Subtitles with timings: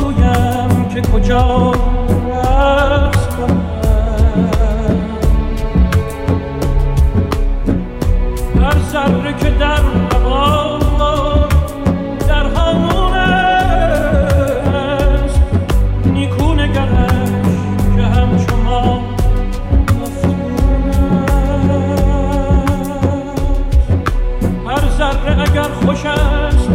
[0.00, 1.72] جایم که کجا
[2.90, 3.26] رقص
[8.60, 9.82] هر ذره که در
[10.12, 10.78] هوا
[12.28, 15.40] در همون است.
[16.04, 17.28] نیکو نگرش
[17.96, 19.02] که همچو ما
[24.66, 26.68] هر ذره اگر خوشش، است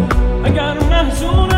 [0.43, 1.56] اگر محزون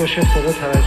[0.00, 0.79] 就是所有台。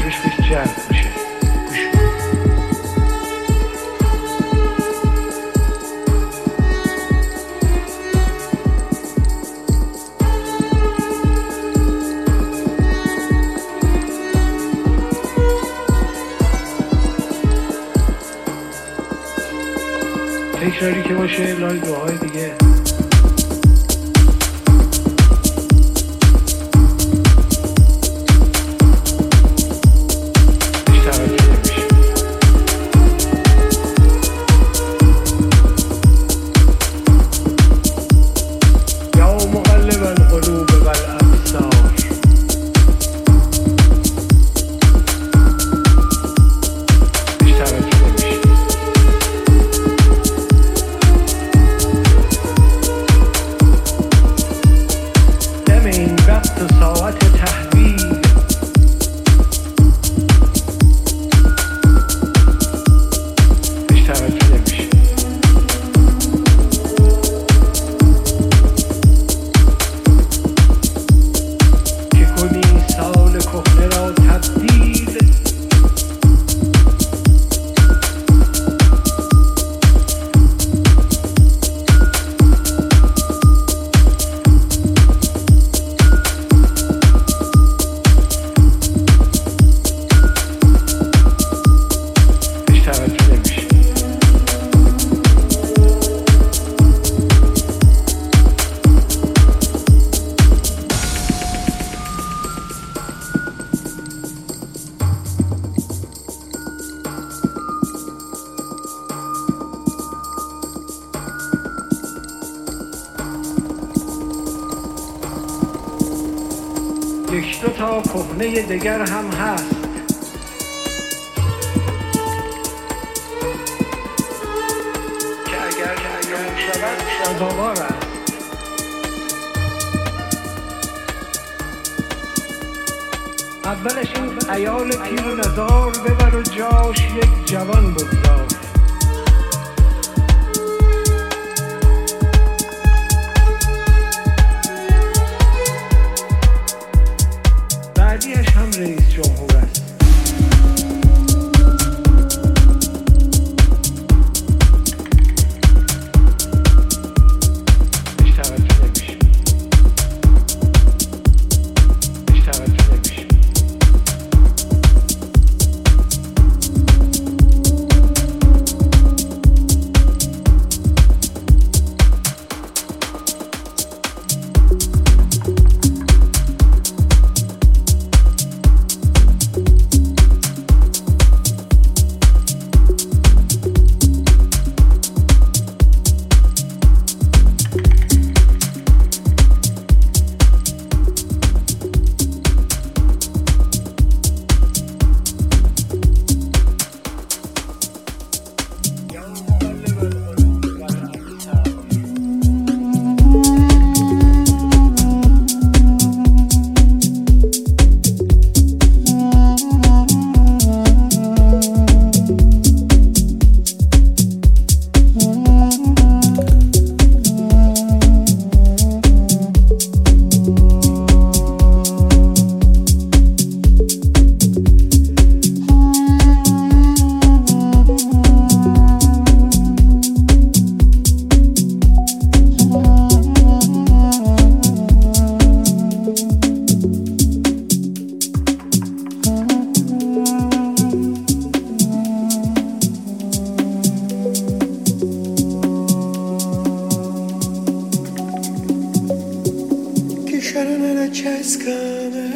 [250.63, 252.27] ferme la cascana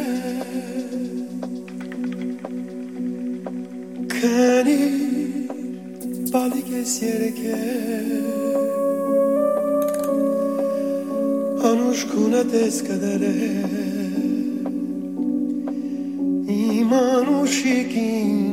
[4.06, 4.80] cani
[6.30, 7.58] pali che si erche
[11.68, 13.34] anushkuna teskadere
[16.76, 18.47] imanushikin